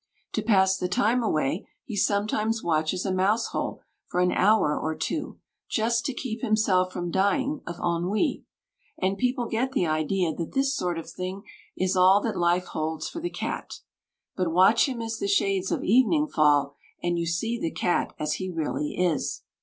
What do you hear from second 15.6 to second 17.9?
of evening fall, and you see the